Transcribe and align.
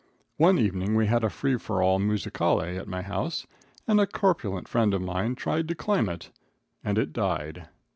One 0.37 0.57
evening 0.57 0.95
we 0.95 1.05
had 1.05 1.23
a 1.23 1.29
free 1.29 1.57
for 1.59 1.83
all 1.83 1.99
musicale 1.99 2.59
at 2.63 2.87
my 2.87 3.03
house, 3.03 3.45
and 3.87 3.99
a 4.01 4.07
corpulent 4.07 4.67
friend 4.67 4.95
of 4.95 5.01
mine 5.03 5.35
tried 5.35 5.67
to 5.67 5.75
climb 5.75 6.09
it, 6.09 6.31
and 6.83 6.97
it 6.97 7.13
died. 7.13 7.67